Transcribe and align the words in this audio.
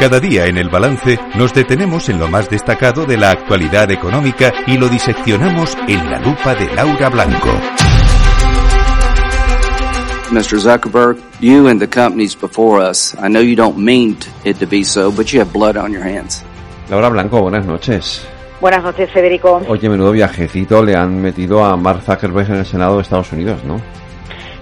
Cada 0.00 0.18
día 0.18 0.46
en 0.46 0.56
el 0.56 0.70
balance 0.70 1.18
nos 1.34 1.52
detenemos 1.52 2.08
en 2.08 2.18
lo 2.18 2.26
más 2.26 2.48
destacado 2.48 3.04
de 3.04 3.18
la 3.18 3.32
actualidad 3.32 3.90
económica 3.90 4.50
y 4.66 4.78
lo 4.78 4.88
diseccionamos 4.88 5.76
en 5.88 6.08
la 6.08 6.18
lupa 6.18 6.54
de 6.54 6.74
Laura 6.74 7.10
Blanco. 7.10 7.50
Mr. 10.30 10.58
Zuckerberg, 10.58 11.18
you 11.40 11.68
and 11.68 11.78
the 11.78 11.86
companies 11.86 12.34
before 12.34 12.80
us, 12.82 13.14
I 13.16 13.28
know 13.28 13.42
you 13.42 13.54
don't 13.54 13.76
mean 13.76 14.16
it 14.42 14.58
to 14.60 14.66
be 14.66 14.84
so, 14.84 15.12
but 15.12 15.34
you 15.34 15.40
have 15.40 15.52
blood 15.52 15.76
on 15.76 15.92
your 15.92 16.02
hands. 16.02 16.42
Laura 16.88 17.10
Blanco, 17.10 17.42
buenas 17.42 17.66
noches. 17.66 18.26
Buenas 18.58 18.82
noches, 18.82 19.10
Federico. 19.12 19.60
Oye, 19.68 19.90
menudo 19.90 20.12
viajecito 20.12 20.82
le 20.82 20.96
han 20.96 21.20
metido 21.20 21.62
a 21.62 21.76
Mark 21.76 22.00
Zuckerberg 22.06 22.48
en 22.48 22.56
el 22.60 22.64
Senado 22.64 22.96
de 22.96 23.02
Estados 23.02 23.30
Unidos, 23.32 23.62
¿no? 23.64 23.78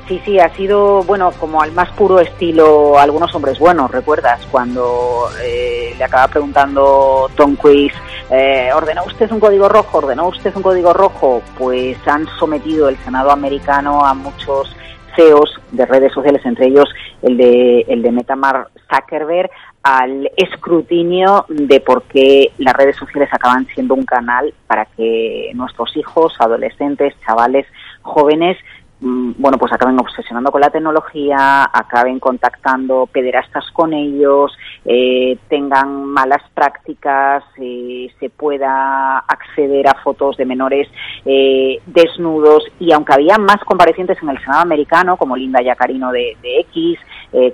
Sí, 0.09 0.19
sí, 0.25 0.41
ha 0.41 0.49
sido, 0.55 1.03
bueno, 1.03 1.33
como 1.39 1.61
al 1.61 1.73
más 1.73 1.91
puro 1.91 2.19
estilo 2.19 2.99
algunos 2.99 3.35
hombres 3.35 3.59
buenos, 3.59 3.91
¿recuerdas? 3.91 4.41
Cuando 4.51 5.29
eh, 5.45 5.95
le 5.99 6.03
acaba 6.03 6.29
preguntando 6.29 7.31
Tom 7.37 7.57
Cruise, 7.57 7.93
eh, 8.31 8.71
¿ordenó 8.75 9.05
usted 9.05 9.31
un 9.31 9.39
código 9.39 9.69
rojo? 9.69 9.99
¿Ordenó 9.99 10.29
usted 10.29 10.57
un 10.57 10.63
código 10.63 10.95
rojo? 10.95 11.43
Pues 11.59 11.99
han 12.09 12.27
sometido 12.39 12.89
el 12.89 12.97
Senado 13.05 13.31
americano 13.31 14.03
a 14.03 14.15
muchos 14.15 14.75
CEOs 15.15 15.61
de 15.73 15.85
redes 15.85 16.15
sociales, 16.15 16.41
entre 16.47 16.69
ellos 16.69 16.89
el 17.21 17.37
de, 17.37 17.81
el 17.89 18.01
de 18.01 18.11
Metamar 18.11 18.69
Zuckerberg, 18.89 19.51
al 19.83 20.31
escrutinio 20.37 21.45
de 21.49 21.81
por 21.81 22.05
qué 22.05 22.51
las 22.57 22.75
redes 22.75 22.97
sociales 22.97 23.29
acaban 23.33 23.67
siendo 23.75 23.95
un 23.95 24.05
canal 24.05 24.55
para 24.67 24.87
que 24.87 25.51
nuestros 25.55 25.95
hijos, 25.99 26.35
adolescentes, 26.39 27.15
chavales, 27.27 27.67
jóvenes, 28.03 28.57
bueno, 29.01 29.59
pues 29.59 29.73
acaben 29.73 29.99
obsesionando 30.01 30.51
con 30.51 30.61
la 30.61 30.71
tecnología, 30.71 31.65
acaben 31.73 32.19
contactando 32.19 33.07
pederastas 33.07 33.71
con 33.73 33.93
ellos, 33.93 34.57
eh, 34.85 35.39
tengan 35.49 36.05
malas 36.05 36.43
prácticas, 36.53 37.45
eh, 37.61 38.13
se 38.19 38.29
pueda 38.31 39.19
acceder 39.19 39.48
a 39.89 39.95
fotos 40.03 40.37
de 40.37 40.45
menores 40.45 40.89
eh, 41.25 41.81
desnudos 41.87 42.65
y 42.79 42.93
aunque 42.93 43.15
había 43.15 43.39
más 43.39 43.59
comparecientes 43.65 44.19
en 44.23 44.31
el 44.31 44.39
Senado 44.39 44.63
americano, 44.63 45.17
como 45.17 45.37
Linda 45.37 45.63
Yacarino 45.63 46.13
de, 46.13 46.37
de 46.43 46.61
X, 46.61 46.99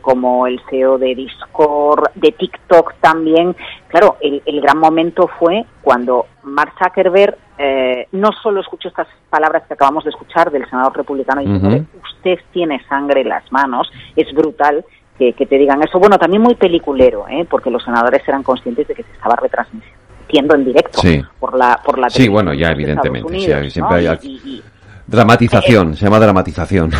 como 0.02 0.46
el 0.46 0.60
CEO 0.70 0.98
de 0.98 1.16
Discord, 1.16 2.10
de 2.14 2.30
TikTok 2.30 2.94
también, 3.00 3.56
claro, 3.88 4.16
el, 4.20 4.40
el 4.46 4.60
gran 4.60 4.78
momento 4.78 5.28
fue 5.38 5.64
cuando 5.82 6.26
Mark 6.44 6.74
Zuckerberg 6.78 7.36
eh, 7.56 8.08
no 8.12 8.32
solo 8.32 8.60
escucho 8.60 8.88
estas 8.88 9.06
palabras 9.30 9.62
que 9.66 9.74
acabamos 9.74 10.02
de 10.02 10.10
escuchar 10.10 10.50
del 10.50 10.68
senador 10.68 10.96
republicano 10.96 11.40
diciendo 11.40 11.86
usted 12.02 12.38
tiene 12.52 12.82
sangre 12.88 13.20
en 13.20 13.28
las 13.28 13.50
manos, 13.52 13.90
es 14.16 14.32
brutal 14.34 14.84
que, 15.18 15.32
te 15.32 15.58
digan 15.58 15.80
eso. 15.82 16.00
Bueno, 16.00 16.18
también 16.18 16.42
muy 16.42 16.56
peliculero, 16.56 17.26
¿eh? 17.28 17.46
porque 17.48 17.70
los 17.70 17.84
senadores 17.84 18.26
eran 18.26 18.42
conscientes 18.42 18.88
de 18.88 18.94
que 18.94 19.04
se 19.04 19.12
estaba 19.12 19.36
retransmitiendo 19.36 20.03
en 20.38 20.64
directo 20.64 21.00
por 21.38 21.56
la 21.56 21.80
por 21.84 21.98
la 21.98 22.10
Sí, 22.10 22.28
bueno, 22.28 22.52
ya 22.54 22.70
evidentemente, 22.70 23.70
siempre 23.70 24.08
hay... 24.08 24.62
Dramatización, 25.06 25.96
se 25.96 26.06
llama 26.06 26.18
dramatización. 26.18 26.90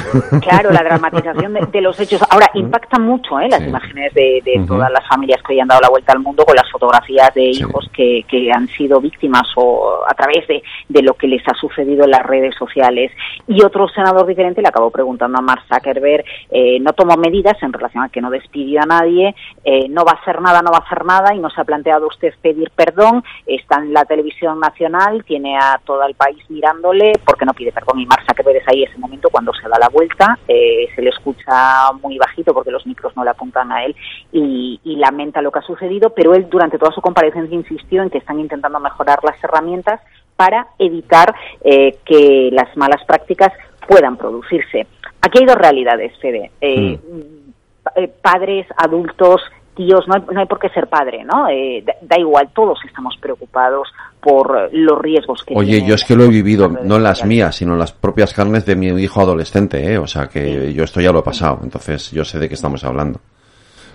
Claro, 0.42 0.70
la 0.70 0.82
dramatización 0.84 1.54
de, 1.54 1.80
los 1.80 1.98
hechos. 1.98 2.20
Ahora, 2.28 2.50
impacta 2.52 2.98
mucho 2.98 3.40
¿eh? 3.40 3.48
las 3.48 3.62
imágenes 3.62 4.12
de, 4.12 4.42
todas 4.66 4.90
las 4.92 5.06
familias 5.08 5.40
que 5.42 5.54
hoy 5.54 5.60
han 5.60 5.68
dado 5.68 5.80
la 5.80 5.88
vuelta 5.88 6.12
al 6.12 6.20
mundo 6.20 6.44
con 6.44 6.54
las 6.54 6.70
fotografías 6.70 7.32
de 7.34 7.44
hijos 7.44 7.88
que, 7.94 8.24
que, 8.28 8.52
han 8.52 8.68
sido 8.68 9.00
víctimas 9.00 9.48
o 9.56 10.00
a 10.06 10.12
través 10.12 10.46
de, 10.48 10.62
de, 10.88 11.02
lo 11.02 11.14
que 11.14 11.28
les 11.28 11.46
ha 11.48 11.54
sucedido 11.54 12.04
en 12.04 12.10
las 12.10 12.22
redes 12.24 12.54
sociales. 12.56 13.10
Y 13.48 13.62
otro 13.62 13.88
senador 13.88 14.26
diferente 14.26 14.60
le 14.60 14.68
acabó 14.68 14.90
preguntando 14.90 15.38
a 15.38 15.40
Mark 15.40 15.62
Zuckerberg, 15.72 16.24
eh, 16.50 16.78
no 16.80 16.92
tomó 16.92 17.16
medidas 17.16 17.56
en 17.62 17.72
relación 17.72 18.04
a 18.04 18.10
que 18.10 18.20
no 18.20 18.28
despidió 18.30 18.82
a 18.82 18.86
nadie, 18.86 19.34
eh, 19.64 19.88
no 19.88 20.04
va 20.04 20.12
a 20.12 20.20
hacer 20.20 20.42
nada, 20.42 20.60
no 20.60 20.70
va 20.70 20.78
a 20.78 20.86
hacer 20.86 21.06
nada 21.06 21.34
y 21.34 21.38
no 21.38 21.48
se 21.48 21.60
ha 21.60 21.64
planteado 21.64 22.06
usted 22.06 22.34
pedir 22.42 22.70
perdón, 22.70 23.24
está 23.46 23.78
en 23.78 23.94
la 23.94 24.04
televisión 24.04 24.60
nacional, 24.60 25.24
tiene 25.24 25.56
a 25.56 25.80
todo 25.84 26.04
el 26.04 26.14
país 26.14 26.38
mirándole 26.50 27.12
porque 27.24 27.46
no 27.46 27.54
pide 27.54 27.72
perdón 27.72 27.93
y 27.98 28.06
Marsa 28.06 28.34
que 28.34 28.42
ves 28.42 28.62
ahí 28.66 28.82
ese 28.82 28.98
momento 28.98 29.28
cuando 29.30 29.52
se 29.52 29.68
da 29.68 29.78
la 29.78 29.88
vuelta, 29.88 30.38
eh, 30.48 30.88
se 30.94 31.02
le 31.02 31.10
escucha 31.10 31.92
muy 32.02 32.18
bajito 32.18 32.52
porque 32.52 32.70
los 32.70 32.86
micros 32.86 33.16
no 33.16 33.24
le 33.24 33.30
apuntan 33.30 33.70
a 33.72 33.84
él 33.84 33.94
y, 34.32 34.80
lamenta 34.96 35.42
lo 35.42 35.50
que 35.52 35.58
ha 35.58 35.62
sucedido, 35.62 36.10
pero 36.10 36.34
él 36.34 36.48
durante 36.48 36.78
toda 36.78 36.90
su 36.92 37.02
comparecencia 37.02 37.54
insistió 37.54 38.02
en 38.02 38.08
que 38.08 38.18
están 38.18 38.40
intentando 38.40 38.80
mejorar 38.80 39.18
las 39.22 39.42
herramientas 39.44 40.00
para 40.36 40.68
evitar 40.78 41.34
eh, 41.62 41.98
que 42.06 42.48
las 42.50 42.74
malas 42.76 43.04
prácticas 43.04 43.52
puedan 43.86 44.16
producirse. 44.16 44.86
Aquí 45.20 45.40
hay 45.40 45.46
dos 45.46 45.56
realidades, 45.56 46.16
Fede. 46.20 46.52
Eh, 46.60 46.98
mm. 46.98 48.20
padres, 48.22 48.66
adultos, 48.78 49.42
tíos, 49.74 50.06
no 50.08 50.40
hay, 50.40 50.46
por 50.46 50.58
qué 50.58 50.68
ser 50.70 50.88
padre, 50.88 51.24
¿no? 51.24 51.48
Eh, 51.48 51.84
da, 52.02 52.18
igual, 52.18 52.48
todos 52.54 52.78
estamos 52.86 53.16
preocupados 53.20 53.88
por 54.20 54.72
los 54.72 54.98
riesgos 54.98 55.42
que 55.44 55.54
Oye, 55.54 55.84
yo 55.86 55.94
es 55.94 56.04
que 56.04 56.16
lo 56.16 56.24
he 56.24 56.28
vivido, 56.28 56.68
no 56.68 56.98
las 56.98 57.24
mías, 57.24 57.56
sino 57.56 57.76
las 57.76 57.92
propias 57.92 58.32
carnes 58.32 58.64
de 58.64 58.76
mi 58.76 58.86
hijo 58.86 59.20
adolescente, 59.20 59.92
¿eh? 59.92 59.98
O 59.98 60.06
sea 60.06 60.28
que 60.28 60.72
yo 60.72 60.84
esto 60.84 61.00
ya 61.00 61.12
lo 61.12 61.20
he 61.20 61.22
pasado, 61.22 61.60
entonces 61.62 62.10
yo 62.10 62.24
sé 62.24 62.38
de 62.38 62.48
qué 62.48 62.54
estamos 62.54 62.82
hablando. 62.84 63.20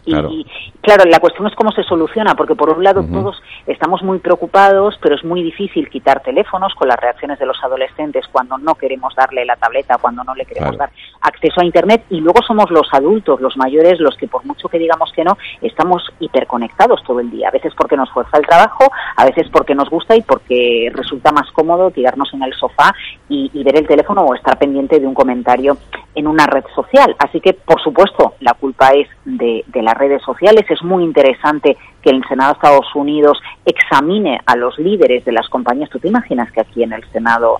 Claro. 0.05 0.29
Y, 0.31 0.45
claro, 0.81 1.05
la 1.05 1.19
cuestión 1.19 1.47
es 1.47 1.55
cómo 1.55 1.71
se 1.71 1.83
soluciona, 1.83 2.35
porque 2.35 2.55
por 2.55 2.69
un 2.69 2.83
lado 2.83 3.03
todos 3.03 3.41
estamos 3.67 4.01
muy 4.03 4.19
preocupados, 4.19 4.97
pero 5.01 5.15
es 5.15 5.23
muy 5.23 5.43
difícil 5.43 5.89
quitar 5.89 6.21
teléfonos 6.21 6.73
con 6.75 6.87
las 6.87 6.99
reacciones 6.99 7.39
de 7.39 7.45
los 7.45 7.61
adolescentes 7.63 8.25
cuando 8.31 8.57
no 8.57 8.75
queremos 8.75 9.13
darle 9.15 9.45
la 9.45 9.55
tableta, 9.55 9.97
cuando 9.97 10.23
no 10.23 10.35
le 10.35 10.45
queremos 10.45 10.77
dar 10.77 10.89
acceso 11.21 11.61
a 11.61 11.65
Internet, 11.65 12.03
y 12.09 12.21
luego 12.21 12.41
somos 12.45 12.71
los 12.71 12.87
adultos, 12.93 13.41
los 13.41 13.57
mayores, 13.57 13.99
los 13.99 14.15
que 14.17 14.27
por 14.27 14.45
mucho 14.45 14.67
que 14.67 14.79
digamos 14.79 15.11
que 15.13 15.23
no, 15.23 15.37
estamos 15.61 16.03
hiperconectados 16.19 17.03
todo 17.03 17.19
el 17.19 17.29
día, 17.29 17.49
a 17.49 17.51
veces 17.51 17.73
porque 17.75 17.97
nos 17.97 18.09
fuerza 18.11 18.37
el 18.37 18.45
trabajo, 18.45 18.91
a 19.15 19.25
veces 19.25 19.47
porque 19.51 19.75
nos 19.75 19.89
gusta 19.89 20.15
y 20.15 20.21
porque 20.21 20.91
resulta 20.93 21.31
más 21.31 21.49
cómodo 21.51 21.91
tirarnos 21.91 22.33
en 22.33 22.43
el 22.43 22.53
sofá 22.53 22.93
y, 23.27 23.49
y 23.53 23.63
ver 23.63 23.77
el 23.77 23.87
teléfono 23.87 24.21
o 24.21 24.35
estar 24.35 24.57
pendiente 24.57 24.99
de 24.99 25.07
un 25.07 25.13
comentario 25.13 25.77
en 26.15 26.27
una 26.27 26.45
red 26.45 26.63
social. 26.75 27.15
Así 27.19 27.39
que, 27.39 27.53
por 27.53 27.81
supuesto, 27.81 28.35
la 28.39 28.53
culpa 28.53 28.89
es 28.89 29.07
de, 29.25 29.63
de 29.67 29.81
las 29.89 29.97
redes 29.97 30.21
sociales. 30.21 30.65
Es 30.69 30.83
muy 30.83 31.03
interesante 31.03 31.75
que 32.01 32.11
el 32.11 32.23
Senado 32.27 32.53
de 32.53 32.57
Estados 32.57 32.95
Unidos 32.95 33.41
examine 33.65 34.39
a 34.45 34.55
los 34.55 34.77
líderes 34.77 35.25
de 35.25 35.31
las 35.31 35.49
compañías. 35.49 35.89
¿Tú 35.89 35.99
te 35.99 36.07
imaginas 36.07 36.51
que 36.51 36.61
aquí 36.61 36.83
en 36.83 36.93
el 36.93 37.03
Senado 37.11 37.59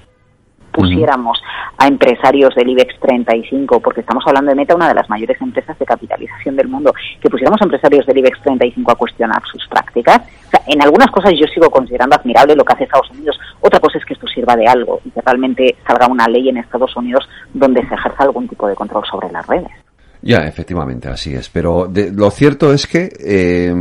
pusiéramos 0.71 1.41
a 1.77 1.87
empresarios 1.87 2.53
del 2.53 2.69
IBEX 2.69 2.99
35, 2.99 3.79
porque 3.79 4.01
estamos 4.01 4.23
hablando 4.27 4.49
de 4.49 4.55
Meta, 4.55 4.75
una 4.75 4.87
de 4.87 4.93
las 4.93 5.09
mayores 5.09 5.41
empresas 5.41 5.77
de 5.79 5.85
capitalización 5.85 6.55
del 6.55 6.67
mundo, 6.67 6.93
que 7.19 7.29
pusiéramos 7.29 7.59
a 7.61 7.65
empresarios 7.65 8.05
del 8.05 8.19
IBEX 8.19 8.39
35 8.43 8.91
a 8.91 8.95
cuestionar 8.95 9.41
sus 9.51 9.67
prácticas. 9.67 10.19
O 10.19 10.49
sea, 10.51 10.61
en 10.67 10.81
algunas 10.83 11.09
cosas 11.09 11.33
yo 11.33 11.47
sigo 11.47 11.71
considerando 11.71 12.15
admirable 12.15 12.55
lo 12.55 12.63
que 12.63 12.73
hace 12.73 12.83
Estados 12.83 13.09
Unidos. 13.09 13.39
Otra 13.61 13.79
cosa 13.79 13.97
es 13.97 14.05
que 14.05 14.13
esto 14.13 14.27
sirva 14.27 14.55
de 14.55 14.67
algo 14.67 15.01
y 15.03 15.09
que 15.09 15.21
realmente 15.21 15.75
salga 15.87 16.05
una 16.05 16.27
ley 16.27 16.47
en 16.49 16.57
Estados 16.57 16.95
Unidos 16.95 17.27
donde 17.51 17.81
se 17.87 17.95
ejerza 17.95 18.23
algún 18.23 18.47
tipo 18.47 18.67
de 18.67 18.75
control 18.75 19.03
sobre 19.09 19.31
las 19.31 19.47
redes. 19.47 19.88
Ya, 20.21 20.39
efectivamente, 20.39 21.07
así 21.07 21.33
es. 21.33 21.49
Pero 21.49 21.91
lo 22.13 22.31
cierto 22.31 22.73
es 22.73 22.87
que 22.87 23.09
eh, 23.19 23.73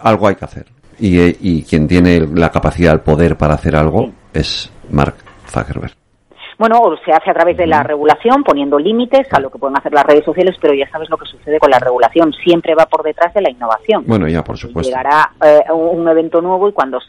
algo 0.00 0.28
hay 0.28 0.34
que 0.34 0.44
hacer. 0.44 0.66
Y, 0.98 1.18
eh, 1.18 1.36
y, 1.40 1.62
quien 1.62 1.88
tiene 1.88 2.20
la 2.20 2.50
capacidad, 2.50 2.92
el 2.92 3.00
poder 3.00 3.36
para 3.36 3.54
hacer 3.54 3.74
algo 3.74 4.12
es 4.32 4.70
Mark 4.90 5.16
Zuckerberg. 5.48 6.01
Bueno, 6.62 6.94
se 7.04 7.10
hace 7.10 7.28
a 7.28 7.34
través 7.34 7.56
de 7.56 7.66
la 7.66 7.82
regulación, 7.82 8.44
poniendo 8.44 8.78
límites 8.78 9.26
a 9.32 9.40
lo 9.40 9.50
que 9.50 9.58
pueden 9.58 9.76
hacer 9.76 9.92
las 9.92 10.06
redes 10.06 10.24
sociales, 10.24 10.54
pero 10.60 10.74
ya 10.74 10.88
sabes 10.90 11.10
lo 11.10 11.16
que 11.16 11.26
sucede 11.26 11.58
con 11.58 11.68
la 11.68 11.80
regulación, 11.80 12.32
siempre 12.34 12.76
va 12.76 12.86
por 12.86 13.02
detrás 13.02 13.34
de 13.34 13.42
la 13.42 13.50
innovación. 13.50 14.04
Bueno, 14.06 14.28
ya, 14.28 14.44
por 14.44 14.56
supuesto. 14.56 14.88
Llegará 14.88 15.32
eh, 15.44 15.64
un 15.72 16.06
evento 16.06 16.40
nuevo 16.40 16.68
y 16.68 16.72
cuando 16.72 17.00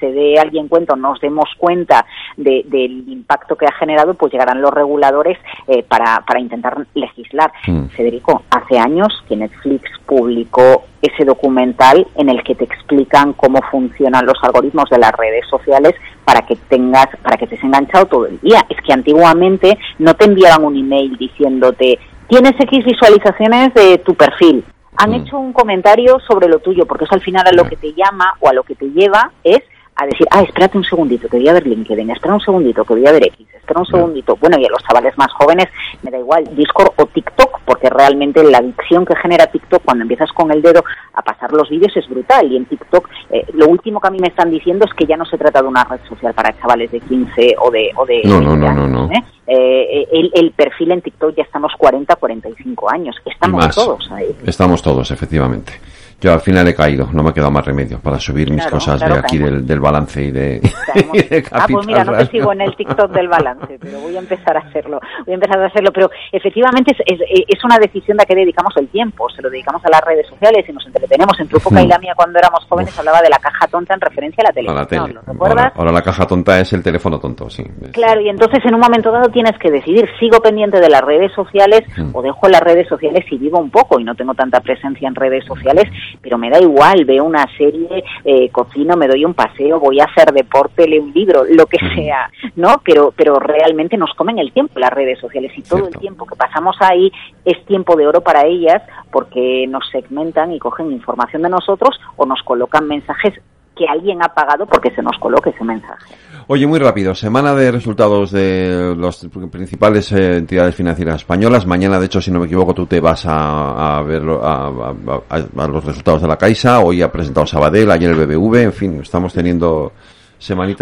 se 0.00 0.10
dé 0.10 0.38
alguien 0.38 0.68
cuenta 0.68 0.94
o 0.94 0.96
nos 0.96 1.20
demos 1.20 1.50
cuenta 1.58 2.06
del 2.38 3.06
impacto 3.06 3.56
que 3.56 3.66
ha 3.66 3.72
generado, 3.72 4.14
pues 4.14 4.32
llegarán 4.32 4.62
los 4.62 4.72
reguladores 4.72 5.36
eh, 5.68 5.82
para, 5.82 6.24
para 6.26 6.40
intentar 6.40 6.86
legislar. 6.94 7.52
Mm. 7.66 7.88
Federico, 7.88 8.44
hace 8.48 8.78
años 8.78 9.22
que 9.28 9.36
Netflix 9.36 9.90
publicó 10.06 10.84
ese 11.02 11.26
documental 11.26 12.06
en 12.16 12.30
el 12.30 12.42
que 12.42 12.54
te 12.54 12.64
explican 12.64 13.34
cómo 13.34 13.60
funcionan 13.70 14.24
los 14.24 14.42
algoritmos 14.42 14.88
de 14.88 14.98
las 14.98 15.12
redes 15.12 15.46
sociales 15.50 15.94
para 16.24 16.42
que 16.42 16.56
tengas, 16.56 17.08
para 17.22 17.36
que 17.36 17.44
estés 17.44 17.62
enganchado 17.62 18.06
todo 18.06 18.26
el 18.26 18.40
día. 18.40 18.60
Es 18.68 18.78
que 18.82 18.92
antiguamente 18.92 19.78
no 19.98 20.14
te 20.14 20.24
enviaban 20.26 20.64
un 20.64 20.76
email 20.76 21.16
diciéndote 21.16 21.98
tienes 22.28 22.52
X 22.58 22.84
visualizaciones 22.84 23.74
de 23.74 23.98
tu 23.98 24.14
perfil. 24.14 24.64
Han 24.96 25.10
mm. 25.10 25.14
hecho 25.14 25.38
un 25.38 25.52
comentario 25.52 26.18
sobre 26.26 26.48
lo 26.48 26.58
tuyo, 26.58 26.86
porque 26.86 27.04
eso 27.04 27.14
al 27.14 27.20
final 27.20 27.46
a 27.46 27.52
lo 27.52 27.68
que 27.68 27.76
te 27.76 27.92
llama 27.92 28.34
o 28.40 28.48
a 28.48 28.52
lo 28.52 28.62
que 28.62 28.74
te 28.74 28.86
lleva 28.90 29.32
es 29.42 29.60
a 29.96 30.06
decir, 30.06 30.26
ah, 30.30 30.42
espérate 30.42 30.76
un 30.76 30.84
segundito, 30.84 31.28
que 31.28 31.36
voy 31.36 31.48
a 31.48 31.52
ver 31.52 31.66
LinkedIn, 31.66 32.10
espera 32.10 32.34
un 32.34 32.40
segundito, 32.40 32.84
que 32.84 32.94
voy 32.94 33.06
a 33.06 33.12
ver 33.12 33.26
X, 33.26 33.46
espera 33.54 33.80
un 33.80 33.86
segundito. 33.86 34.36
Bueno, 34.36 34.58
y 34.58 34.66
a 34.66 34.70
los 34.70 34.82
chavales 34.82 35.16
más 35.16 35.32
jóvenes 35.32 35.68
me 36.02 36.10
da 36.10 36.18
igual 36.18 36.44
Discord 36.56 36.92
o 36.96 37.06
TikTok, 37.06 37.60
porque 37.64 37.88
realmente 37.90 38.42
la 38.42 38.58
adicción 38.58 39.04
que 39.04 39.14
genera 39.16 39.46
TikTok 39.46 39.82
cuando 39.84 40.02
empiezas 40.02 40.32
con 40.32 40.50
el 40.50 40.62
dedo 40.62 40.82
a 41.14 41.22
pasar 41.22 41.52
los 41.52 41.70
vídeos 41.70 41.96
es 41.96 42.08
brutal. 42.08 42.50
Y 42.50 42.56
en 42.56 42.64
TikTok, 42.66 43.08
eh, 43.30 43.46
lo 43.54 43.68
último 43.68 44.00
que 44.00 44.08
a 44.08 44.10
mí 44.10 44.18
me 44.18 44.28
están 44.28 44.50
diciendo 44.50 44.84
es 44.84 44.92
que 44.94 45.06
ya 45.06 45.16
no 45.16 45.24
se 45.24 45.38
trata 45.38 45.62
de 45.62 45.68
una 45.68 45.84
red 45.84 46.00
social 46.08 46.34
para 46.34 46.58
chavales 46.58 46.90
de 46.90 47.00
15 47.00 47.54
o 47.58 47.70
de... 47.70 47.90
O 47.96 48.04
de 48.04 48.22
no, 48.24 48.40
no, 48.40 48.56
no, 48.56 48.88
no, 48.88 49.10
¿eh? 49.12 49.24
Eh, 49.46 50.08
el, 50.10 50.30
el, 50.34 50.52
perfil 50.52 50.92
en 50.92 51.02
TikTok 51.02 51.36
ya 51.36 51.42
estamos 51.42 51.72
40, 51.76 52.16
45 52.16 52.90
años. 52.90 53.14
Estamos 53.26 53.74
todos 53.74 54.10
ahí. 54.10 54.34
Estamos 54.46 54.82
todos, 54.82 55.10
efectivamente. 55.10 55.74
Yo 56.24 56.32
al 56.32 56.40
final 56.40 56.66
he 56.66 56.74
caído, 56.74 57.10
no 57.12 57.22
me 57.22 57.28
ha 57.28 57.32
quedado 57.34 57.50
más 57.50 57.66
remedio 57.66 57.98
para 57.98 58.18
subir 58.18 58.50
mis 58.50 58.66
cosas 58.66 58.98
de 58.98 59.12
aquí 59.12 59.36
del, 59.36 59.66
del, 59.66 59.78
balance 59.78 60.24
y 60.24 60.30
de, 60.30 60.58
Ah, 61.52 61.66
pues 61.70 61.86
mira, 61.86 62.02
no 62.02 62.16
te 62.16 62.24
sigo 62.28 62.50
en 62.50 62.62
el 62.62 62.74
TikTok 62.74 63.12
del 63.12 63.28
balance, 63.28 63.78
pero 63.78 64.00
voy 64.00 64.16
a 64.16 64.20
empezar 64.20 64.56
a 64.56 64.60
hacerlo. 64.60 65.00
Voy 65.26 65.32
a 65.32 65.34
empezar 65.34 65.60
a 65.60 65.66
hacerlo, 65.66 65.90
pero 65.92 66.10
efectivamente 66.32 66.96
es, 67.04 67.20
es, 67.46 67.62
una 67.62 67.76
decisión 67.78 68.16
de 68.16 68.22
a 68.22 68.26
qué 68.26 68.34
dedicamos 68.34 68.72
el 68.78 68.88
tiempo. 68.88 69.28
Se 69.36 69.42
lo 69.42 69.50
dedicamos 69.50 69.84
a 69.84 69.90
las 69.90 70.00
redes 70.00 70.26
sociales 70.26 70.64
y 70.66 70.72
nos 70.72 70.86
entretenemos. 70.86 71.38
En 71.38 71.46
tu 71.46 71.58
época 71.58 71.82
y 71.82 71.86
la 71.86 71.98
mía, 71.98 72.14
cuando 72.16 72.38
éramos 72.38 72.64
jóvenes, 72.70 72.98
hablaba 72.98 73.20
de 73.20 73.28
la 73.28 73.38
caja 73.38 73.66
tonta 73.66 73.92
en 73.92 74.00
referencia 74.00 74.42
a 74.44 74.48
la 74.48 74.52
televisión. 74.54 75.14
¿Lo 75.14 75.20
recuerdas? 75.30 75.72
Ahora, 75.76 75.92
la 75.92 76.00
caja 76.00 76.26
tonta 76.26 76.58
es 76.58 76.72
el 76.72 76.82
teléfono 76.82 77.18
tonto, 77.18 77.50
sí. 77.50 77.64
Claro, 77.92 78.22
y 78.22 78.30
entonces 78.30 78.64
en 78.64 78.74
un 78.74 78.80
momento 78.80 79.12
dado 79.12 79.28
tienes 79.28 79.58
que 79.58 79.70
decidir, 79.70 80.08
sigo 80.18 80.40
pendiente 80.40 80.80
de 80.80 80.88
las 80.88 81.02
redes 81.02 81.32
sociales 81.34 81.82
o 82.14 82.22
dejo 82.22 82.48
las 82.48 82.62
redes 82.62 82.88
sociales 82.88 83.26
y 83.30 83.36
vivo 83.36 83.58
un 83.58 83.70
poco 83.70 84.00
y 84.00 84.04
no 84.04 84.14
tengo 84.14 84.32
tanta 84.32 84.60
presencia 84.60 85.06
en 85.06 85.14
redes 85.14 85.44
sociales, 85.44 85.84
pero 86.20 86.38
me 86.38 86.50
da 86.50 86.60
igual, 86.60 87.04
veo 87.04 87.24
una 87.24 87.46
serie, 87.56 88.04
eh, 88.24 88.48
cocino, 88.50 88.96
me 88.96 89.08
doy 89.08 89.24
un 89.24 89.34
paseo, 89.34 89.80
voy 89.80 90.00
a 90.00 90.04
hacer 90.04 90.32
deporte, 90.32 90.86
leo 90.88 91.02
un 91.02 91.12
libro, 91.12 91.44
lo 91.48 91.66
que 91.66 91.78
sea, 91.94 92.30
¿no? 92.56 92.80
Pero, 92.84 93.12
pero 93.16 93.38
realmente 93.38 93.96
nos 93.96 94.12
comen 94.14 94.38
el 94.38 94.52
tiempo 94.52 94.78
las 94.78 94.92
redes 94.92 95.18
sociales 95.18 95.52
y 95.56 95.62
todo 95.62 95.88
el 95.88 95.96
tiempo 95.96 96.26
que 96.26 96.36
pasamos 96.36 96.76
ahí 96.80 97.10
es 97.44 97.64
tiempo 97.66 97.96
de 97.96 98.06
oro 98.06 98.20
para 98.20 98.46
ellas 98.46 98.82
porque 99.10 99.66
nos 99.68 99.88
segmentan 99.90 100.52
y 100.52 100.58
cogen 100.58 100.92
información 100.92 101.42
de 101.42 101.50
nosotros 101.50 101.98
o 102.16 102.26
nos 102.26 102.42
colocan 102.42 102.86
mensajes 102.86 103.34
que 103.76 103.86
alguien 103.88 104.22
ha 104.22 104.28
pagado 104.28 104.66
porque 104.66 104.90
se 104.94 105.02
nos 105.02 105.18
coloque 105.18 105.50
ese 105.50 105.64
mensaje. 105.64 106.14
Oye, 106.46 106.66
muy 106.66 106.78
rápido, 106.78 107.14
semana 107.14 107.54
de 107.54 107.72
resultados 107.72 108.30
de 108.30 108.94
las 108.98 109.26
principales 109.50 110.12
eh, 110.12 110.36
entidades 110.36 110.74
financieras 110.74 111.16
españolas. 111.16 111.66
Mañana, 111.66 111.98
de 111.98 112.06
hecho, 112.06 112.20
si 112.20 112.30
no 112.30 112.40
me 112.40 112.46
equivoco, 112.46 112.74
tú 112.74 112.86
te 112.86 113.00
vas 113.00 113.24
a, 113.26 114.02
ver 114.06 114.22
a, 114.42 115.68
los 115.68 115.84
resultados 115.84 116.20
de 116.20 116.28
la 116.28 116.36
Caixa. 116.36 116.80
Hoy 116.80 117.00
ha 117.00 117.10
presentado 117.10 117.46
Sabadell, 117.46 117.90
ayer 117.90 118.10
el 118.10 118.26
BBV. 118.26 118.56
En 118.56 118.72
fin, 118.72 119.00
estamos 119.00 119.32
teniendo 119.32 119.92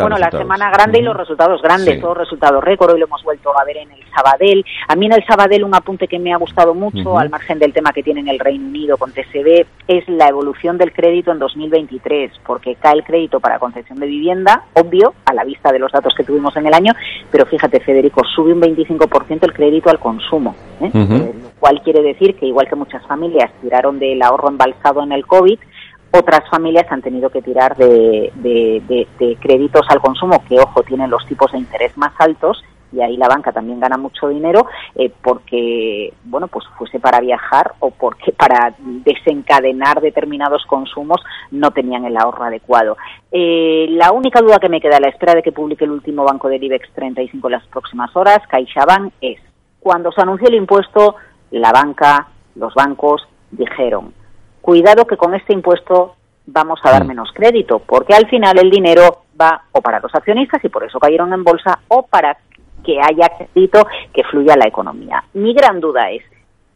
bueno, 0.02 0.18
la 0.18 0.30
semana 0.30 0.70
grande 0.70 0.98
y 0.98 1.02
los 1.02 1.16
resultados 1.16 1.62
grandes, 1.62 2.00
todos 2.00 2.16
resultados 2.16 2.62
récord, 2.64 2.92
hoy 2.92 2.98
lo 2.98 3.06
hemos 3.06 3.22
vuelto 3.22 3.56
a 3.58 3.64
ver 3.64 3.76
en 3.78 3.90
el 3.90 4.00
Sabadell. 4.14 4.64
A 4.88 4.96
mí 4.96 5.06
en 5.06 5.12
el 5.12 5.24
Sabadell 5.24 5.64
un 5.64 5.74
apunte 5.74 6.08
que 6.08 6.18
me 6.18 6.32
ha 6.32 6.36
gustado 6.36 6.74
mucho, 6.74 7.18
al 7.18 7.30
margen 7.30 7.58
del 7.58 7.72
tema 7.72 7.92
que 7.92 8.02
tiene 8.02 8.20
en 8.20 8.28
el 8.28 8.38
Reino 8.38 8.66
Unido 8.66 8.96
con 8.96 9.12
TSB, 9.12 9.64
es 9.88 10.08
la 10.08 10.28
evolución 10.28 10.78
del 10.78 10.92
crédito 10.92 11.30
en 11.32 11.38
2023, 11.38 12.32
porque 12.46 12.74
cae 12.76 12.94
el 12.94 13.04
crédito 13.04 13.40
para 13.40 13.58
concesión 13.58 13.98
de 13.98 14.06
vivienda, 14.06 14.64
obvio, 14.74 15.14
a 15.24 15.34
la 15.34 15.44
vista 15.44 15.72
de 15.72 15.78
los 15.78 15.92
datos 15.92 16.14
que 16.16 16.24
tuvimos 16.24 16.56
en 16.56 16.66
el 16.66 16.74
año, 16.74 16.92
pero 17.30 17.46
fíjate, 17.46 17.80
Federico, 17.80 18.22
sube 18.24 18.52
un 18.52 18.60
25% 18.60 19.38
el 19.42 19.52
crédito 19.52 19.90
al 19.90 19.98
consumo, 19.98 20.54
¿eh? 20.80 20.90
Eh, 20.92 21.34
lo 21.42 21.50
cual 21.60 21.80
quiere 21.82 22.02
decir 22.02 22.34
que 22.36 22.46
igual 22.46 22.68
que 22.68 22.76
muchas 22.76 23.06
familias 23.06 23.50
tiraron 23.60 23.98
del 23.98 24.20
ahorro 24.22 24.48
embalsado 24.48 25.02
en 25.02 25.12
el 25.12 25.26
COVID, 25.26 25.58
otras 26.12 26.48
familias 26.50 26.86
han 26.90 27.02
tenido 27.02 27.30
que 27.30 27.42
tirar 27.42 27.76
de, 27.76 28.32
créditos 29.40 29.86
al 29.88 30.00
consumo 30.00 30.44
que, 30.46 30.58
ojo, 30.58 30.82
tienen 30.82 31.10
los 31.10 31.26
tipos 31.26 31.50
de 31.52 31.58
interés 31.58 31.96
más 31.96 32.12
altos 32.18 32.62
y 32.92 33.00
ahí 33.00 33.16
la 33.16 33.28
banca 33.28 33.52
también 33.52 33.80
gana 33.80 33.96
mucho 33.96 34.28
dinero 34.28 34.66
eh, 34.94 35.10
porque, 35.22 36.12
bueno, 36.24 36.48
pues 36.48 36.66
fuese 36.76 37.00
para 37.00 37.20
viajar 37.20 37.72
o 37.80 37.90
porque 37.90 38.32
para 38.36 38.74
desencadenar 38.78 40.02
determinados 40.02 40.64
consumos 40.66 41.22
no 41.50 41.70
tenían 41.70 42.04
el 42.04 42.16
ahorro 42.18 42.44
adecuado. 42.44 42.98
Eh, 43.30 43.86
la 43.90 44.12
única 44.12 44.40
duda 44.40 44.58
que 44.58 44.68
me 44.68 44.80
queda 44.80 44.98
a 44.98 45.00
la 45.00 45.08
espera 45.08 45.34
de 45.34 45.42
que 45.42 45.52
publique 45.52 45.84
el 45.84 45.90
último 45.90 46.24
banco 46.24 46.48
del 46.48 46.62
IBEX 46.62 46.92
35 46.92 47.48
en 47.48 47.52
las 47.52 47.66
próximas 47.68 48.14
horas, 48.14 48.40
CaixaBank, 48.48 49.14
es 49.22 49.40
cuando 49.80 50.12
se 50.12 50.20
anunció 50.20 50.48
el 50.48 50.54
impuesto, 50.56 51.16
la 51.50 51.72
banca, 51.72 52.28
los 52.54 52.74
bancos 52.74 53.26
dijeron 53.50 54.12
cuidado 54.62 55.06
que 55.06 55.18
con 55.18 55.34
este 55.34 55.52
impuesto 55.52 56.14
vamos 56.46 56.80
a 56.84 56.90
dar 56.90 57.04
mm. 57.04 57.08
menos 57.08 57.30
crédito, 57.34 57.80
porque 57.80 58.14
al 58.14 58.28
final 58.28 58.58
el 58.58 58.70
dinero 58.70 59.24
va 59.38 59.62
o 59.72 59.82
para 59.82 60.00
los 60.00 60.14
accionistas 60.14 60.64
y 60.64 60.68
por 60.68 60.84
eso 60.84 60.98
cayeron 60.98 61.32
en 61.32 61.44
bolsa 61.44 61.80
o 61.88 62.06
para 62.06 62.38
que 62.84 62.98
haya 63.00 63.30
crédito 63.36 63.86
que 64.12 64.24
fluya 64.24 64.54
a 64.54 64.58
la 64.58 64.66
economía. 64.66 65.22
Mi 65.34 65.54
gran 65.54 65.80
duda 65.80 66.10
es, 66.10 66.22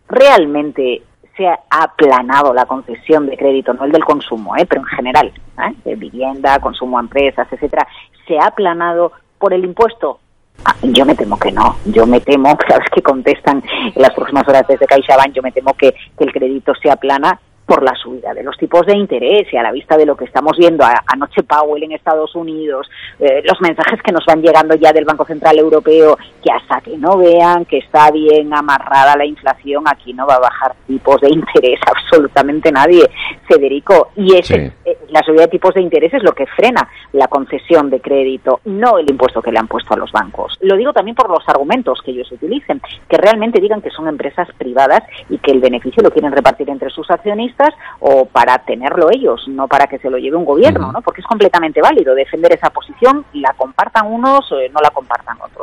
¿realmente 0.09 1.03
se 1.37 1.47
ha 1.47 1.59
aplanado 1.71 2.55
la 2.55 2.65
concesión 2.65 3.27
de 3.27 3.37
crédito, 3.37 3.75
no 3.75 3.85
el 3.85 3.93
del 3.93 4.05
consumo, 4.05 4.57
¿eh? 4.57 4.67
pero 4.67 4.81
en 4.83 4.87
general, 4.87 5.33
¿eh? 5.59 5.75
de 5.85 5.95
vivienda, 5.95 6.59
consumo 6.61 6.99
a 6.99 7.03
empresas, 7.03 7.47
etcétera, 7.51 7.87
se 8.27 8.39
ha 8.39 8.47
aplanado 8.47 9.13
por 9.39 9.53
el 9.53 9.65
impuesto? 9.65 10.21
Ah, 10.65 10.75
yo 10.83 11.05
me 11.05 11.15
temo 11.15 11.39
que 11.39 11.53
no, 11.53 11.77
yo 11.85 12.07
me 12.07 12.21
temo, 12.21 12.57
vez 12.69 12.91
que 12.91 13.03
contestan 13.03 13.63
en 13.95 14.01
las 14.01 14.15
próximas 14.15 14.49
horas 14.49 14.67
desde 14.67 14.87
CaixaBank, 14.87 15.33
yo 15.33 15.43
me 15.43 15.53
temo 15.53 15.75
que, 15.75 15.93
que 16.17 16.25
el 16.25 16.33
crédito 16.33 16.73
se 16.81 16.91
aplana 16.91 17.39
por 17.67 17.83
la 17.83 17.95
subida 17.95 18.33
de 18.33 18.45
los 18.45 18.57
tipos 18.57 18.87
de 18.87 18.97
interés 18.97 19.53
y 19.53 19.57
a 19.57 19.63
la 19.63 19.73
vista 19.73 19.97
de 19.97 20.07
lo 20.07 20.17
que 20.17 20.25
estamos 20.25 20.57
viendo 20.57 20.85
anoche 21.07 21.43
Powell 21.43 21.83
en 21.83 21.93
Estados 21.93 22.35
Unidos, 22.37 22.89
eh, 23.19 23.43
los 23.45 23.61
mensajes 23.61 24.01
que 24.03 24.13
nos 24.13 24.25
van 24.25 24.41
llegando 24.41 24.77
ya 24.77 24.93
del 24.93 25.05
Banco 25.05 25.25
Central 25.25 25.59
Europeo, 25.59 26.17
que 26.43 26.53
hasta 26.53 26.81
que 26.81 26.97
no 26.97 27.19
vean 27.19 27.65
que 27.65 27.79
está 27.79 28.11
bien 28.13 28.55
amarrada 28.55 29.17
la 29.17 29.27
inflación, 29.27 29.85
aquí 29.87 30.15
no 30.15 30.27
va 30.27 30.37
a 30.37 30.41
bajar 30.41 30.77
tipos 30.87 31.21
de 31.21 31.29
interés 31.31 31.81
absolutamente 31.87 32.71
nadie, 32.71 33.11
Federico. 33.49 34.11
Y 34.17 34.37
ese, 34.37 34.73
eh, 34.85 34.96
la 35.09 35.23
subida 35.23 35.43
de 35.43 35.49
tipos 35.49 35.75
de 35.75 35.83
interés 35.83 36.13
es 36.15 36.23
lo 36.23 36.33
que 36.33 36.47
frena 36.47 36.89
la 37.13 37.29
concesión 37.29 37.91
de 37.91 38.01
crédito, 38.01 38.61
no 38.65 38.99
el 38.99 39.11
impuesto 39.11 39.43
que 39.43 39.53
le 39.53 39.59
han 39.59 39.69
puesto 39.69 39.95
a 39.95 39.97
los 39.97 40.13
bancos. 40.13 40.57
Lo 40.61 40.77
digo 40.77 40.93
también 40.93 41.15
por 41.15 41.31
los 41.31 41.49
argumentos 41.49 42.01
que 42.03 42.11
ellos 42.11 42.31
utilicen, 42.33 42.81
que 43.09 43.17
realmente 43.17 43.61
digan 43.61 43.83
que 43.83 43.91
son 43.91 44.09
empresas 44.09 44.49
privadas 44.59 45.03
y 45.29 45.39
que 45.39 45.53
el 45.53 45.61
beneficio 45.61 46.03
lo 46.03 46.11
quieren 46.11 46.33
repartir 46.33 46.71
entre 46.71 46.91
sus 46.91 47.11
accionistas 47.11 47.71
o 48.01 48.27
para 48.27 48.59
tenerlo 48.59 49.09
ellos, 49.11 49.47
no 49.49 49.69
para 49.69 49.87
que 49.87 49.99
se 49.99 50.11
lo 50.11 50.19
lleve 50.19 50.37
un 50.37 50.45
gobierno, 50.45 50.93
¿no? 50.93 51.03
Porque 51.03 51.21
es 51.21 51.27
completamente 51.27 51.81
válido 51.81 52.15
defender 52.15 52.53
esa 52.53 52.71
posición, 52.71 53.25
la 53.33 53.53
compartan 53.55 54.07
unos, 54.07 54.51
o 54.53 54.57
no 54.57 54.81
la 54.81 54.91
compartan 54.91 55.37
otros. 55.41 55.56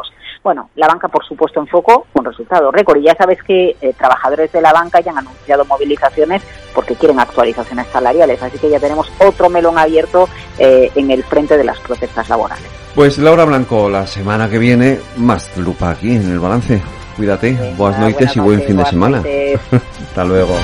Bueno, 0.44 0.69
la 0.75 0.88
banca, 0.88 1.07
por 1.07 1.25
supuesto, 1.25 1.62
en 1.62 1.68
foco 1.68 2.06
con 2.12 2.25
resultados 2.25 2.74
récord. 2.74 2.98
Y 2.98 3.04
ya 3.04 3.16
sabes 3.16 3.42
que 3.44 3.75
eh, 3.81 3.94
trabajadores 3.98 4.51
de 4.51 4.62
la 4.62 4.74
banca 4.74 5.00
ya 5.00 5.12
han 5.12 5.19
anunciado 5.19 5.63
movilizaciones 5.66 6.44
porque 6.75 6.95
quieren 6.95 7.19
actualizaciones 7.19 7.88
salariales. 7.88 8.42
Así 8.44 8.57
que 8.57 8.69
ya 8.69 8.80
tenemos 8.80 9.10
otro 9.19 9.50
melón 9.50 9.78
abierto 9.78 10.28
eh, 10.57 10.92
en 10.95 11.12
el 11.12 11.24
frente 11.24 11.57
de 11.57 11.63
las 11.63 11.80
protestas 11.80 12.28
laborales. 12.28 12.66
Pues 12.94 13.18
Laura 13.18 13.45
Blanco, 13.45 13.90
la 13.90 14.06
semana 14.06 14.50
que 14.50 14.60
viene, 14.60 15.00
más 15.18 15.56
lupa 15.57 15.92
aquí 15.92 16.16
en 16.16 16.30
el 16.30 16.40
balance. 16.40 16.81
Cuídate, 17.16 17.74
buenas 17.78 18.00
noches 18.00 18.36
y 18.36 18.39
buen 18.39 18.62
fin 18.63 18.78
de 18.78 18.86
semana. 18.86 19.24
Hasta 20.01 20.25
luego. 20.25 20.56